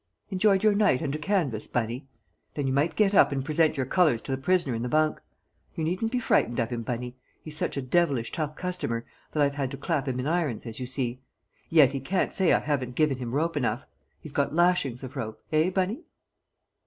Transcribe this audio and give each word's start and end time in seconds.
"Enjoyed 0.31 0.63
your 0.63 0.73
night 0.73 1.03
under 1.03 1.19
canvas, 1.19 1.67
Bunny? 1.67 2.07
Then 2.55 2.65
you 2.65 2.73
might 2.73 2.95
get 2.95 3.13
up 3.13 3.31
and 3.31 3.45
present 3.45 3.77
your 3.77 3.85
colours 3.85 4.23
to 4.23 4.31
the 4.31 4.41
prisoner 4.41 4.73
in 4.73 4.81
the 4.81 4.89
bunk. 4.89 5.21
You 5.75 5.83
needn't 5.83 6.11
be 6.11 6.19
frightened 6.19 6.57
of 6.57 6.71
him, 6.71 6.81
Bunny; 6.81 7.17
he's 7.43 7.55
such 7.55 7.77
a 7.77 7.83
devilish 7.83 8.31
tough 8.31 8.55
customer 8.55 9.05
that 9.31 9.43
I've 9.43 9.53
had 9.53 9.69
to 9.69 9.77
clap 9.77 10.07
him 10.07 10.19
in 10.19 10.25
irons, 10.25 10.65
as 10.65 10.79
you 10.79 10.87
see. 10.87 11.21
Yet 11.69 11.91
he 11.93 11.99
can't 11.99 12.33
say 12.33 12.51
I 12.51 12.57
haven't 12.57 12.95
given 12.95 13.17
him 13.19 13.35
rope 13.35 13.55
enough; 13.55 13.85
he's 14.19 14.31
got 14.33 14.55
lashings 14.55 15.03
of 15.03 15.15
rope 15.15 15.39
eh, 15.53 15.69
Bunny?" 15.69 16.01